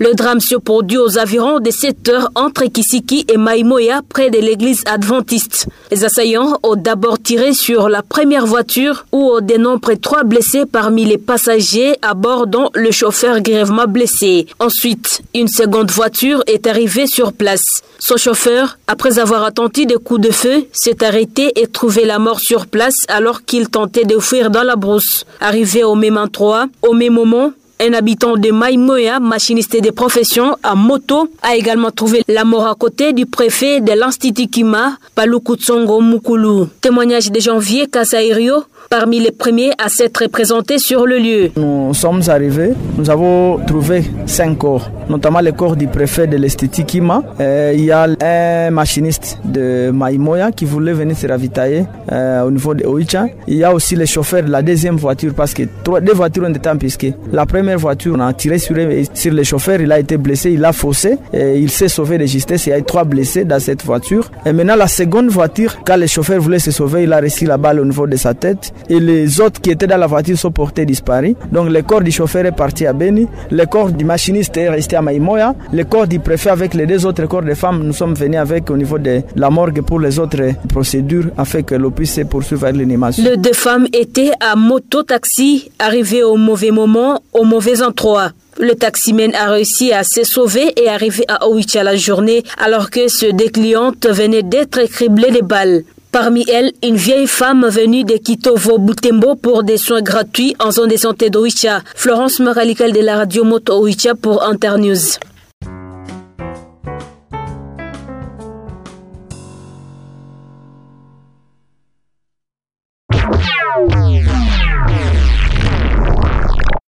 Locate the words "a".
31.42-31.56, 47.92-48.06, 53.64-53.72, 58.20-58.32, 59.92-59.98, 60.64-60.72, 62.72-62.78, 67.12-67.20, 89.34-89.50